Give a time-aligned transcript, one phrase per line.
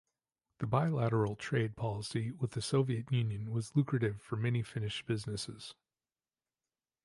[0.57, 5.75] The bilateral trade policy with the Soviet Union was lucrative for many Finnish businesses.